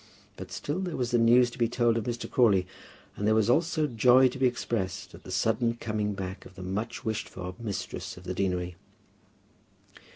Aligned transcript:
But 0.35 0.51
still 0.51 0.79
there 0.79 0.97
was 0.97 1.11
the 1.11 1.19
news 1.19 1.51
to 1.51 1.59
be 1.59 1.67
told 1.69 1.95
of 1.95 2.05
Mr. 2.05 2.27
Crawley, 2.27 2.65
and 3.15 3.27
there 3.27 3.35
was 3.35 3.51
also 3.51 3.85
joy 3.85 4.29
to 4.29 4.39
be 4.39 4.47
expressed 4.47 5.13
at 5.13 5.21
the 5.21 5.29
sudden 5.29 5.75
coming 5.75 6.15
back 6.15 6.43
of 6.43 6.55
the 6.55 6.63
much 6.63 7.05
wished 7.05 7.29
for 7.29 7.53
mistress 7.59 8.17
of 8.17 8.23
the 8.23 8.33
deanery. 8.33 8.77